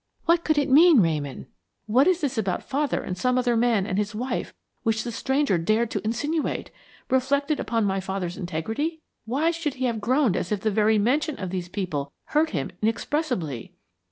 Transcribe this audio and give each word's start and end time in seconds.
What 0.25 0.43
could 0.43 0.57
it 0.57 0.67
mean, 0.71 0.99
Ramon? 0.99 1.45
What 1.85 2.07
is 2.07 2.21
this 2.21 2.35
about 2.35 2.63
father 2.63 3.03
and 3.03 3.15
some 3.15 3.37
other 3.37 3.55
man 3.55 3.85
and 3.85 3.99
his 3.99 4.15
wife 4.15 4.51
which 4.81 5.03
the 5.03 5.11
stranger 5.11 5.59
dared 5.59 5.91
to 5.91 6.03
insinuate! 6.03 6.71
reflected 7.11 7.59
upon 7.59 7.85
father's 8.01 8.35
integrity? 8.35 9.01
Why 9.25 9.51
should 9.51 9.75
he 9.75 9.85
have 9.85 10.01
groaned 10.01 10.35
as 10.35 10.51
if 10.51 10.61
the 10.61 10.71
very 10.71 10.97
mention 10.97 11.37
of 11.39 11.51
these 11.51 11.69
people 11.69 12.13
hurt 12.29 12.49
him 12.49 12.71
inexpressibly?" 12.81 13.73